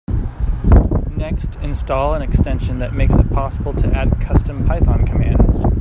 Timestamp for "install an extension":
1.57-2.79